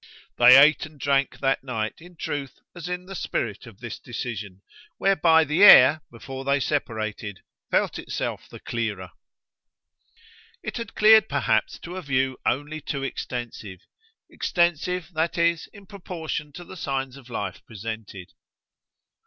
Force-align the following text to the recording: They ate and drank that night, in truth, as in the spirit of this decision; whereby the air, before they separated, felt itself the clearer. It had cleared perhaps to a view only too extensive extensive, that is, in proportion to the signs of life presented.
They 0.37 0.57
ate 0.57 0.87
and 0.87 0.99
drank 0.99 1.37
that 1.41 1.63
night, 1.63 1.93
in 2.01 2.15
truth, 2.17 2.59
as 2.75 2.89
in 2.89 3.05
the 3.05 3.13
spirit 3.13 3.67
of 3.67 3.79
this 3.81 3.99
decision; 3.99 4.63
whereby 4.97 5.43
the 5.43 5.63
air, 5.63 6.01
before 6.09 6.43
they 6.43 6.59
separated, 6.59 7.41
felt 7.69 7.99
itself 7.99 8.49
the 8.49 8.59
clearer. 8.59 9.11
It 10.63 10.77
had 10.77 10.95
cleared 10.95 11.29
perhaps 11.29 11.77
to 11.81 11.97
a 11.97 12.01
view 12.01 12.39
only 12.47 12.81
too 12.81 13.03
extensive 13.03 13.81
extensive, 14.27 15.09
that 15.13 15.37
is, 15.37 15.67
in 15.71 15.85
proportion 15.85 16.51
to 16.53 16.63
the 16.65 16.77
signs 16.77 17.15
of 17.15 17.29
life 17.29 17.63
presented. 17.67 18.33